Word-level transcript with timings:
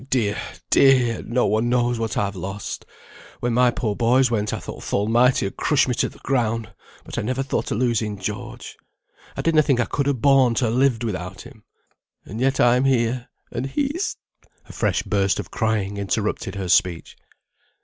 "Eh, 0.01 0.05
dear, 0.09 0.41
dear! 0.71 1.21
No 1.21 1.45
one 1.45 1.69
knows 1.69 1.99
what 1.99 2.17
I've 2.17 2.35
lost. 2.35 2.87
When 3.39 3.53
my 3.53 3.69
poor 3.69 3.95
boys 3.95 4.31
went, 4.31 4.51
I 4.51 4.57
thought 4.57 4.81
th' 4.81 4.93
Almighty 4.95 5.45
had 5.45 5.57
crushed 5.57 5.87
me 5.87 5.93
to 5.93 6.09
th' 6.09 6.23
ground, 6.23 6.73
but 7.03 7.19
I 7.19 7.21
never 7.21 7.43
thought 7.43 7.71
o' 7.71 7.75
losing 7.75 8.17
George; 8.17 8.79
I 9.37 9.43
did 9.43 9.53
na 9.53 9.61
think 9.61 9.79
I 9.79 9.85
could 9.85 10.07
ha' 10.07 10.15
borne 10.19 10.55
to 10.55 10.65
ha' 10.71 10.73
lived 10.73 11.03
without 11.03 11.41
him. 11.41 11.65
And 12.25 12.41
yet 12.41 12.59
I'm 12.59 12.85
here, 12.85 13.29
and 13.51 13.67
he's" 13.67 14.17
A 14.67 14.73
fresh 14.73 15.03
burst 15.03 15.39
of 15.39 15.51
crying 15.51 15.97
interrupted 15.97 16.55
her 16.55 16.67
speech. 16.67 17.15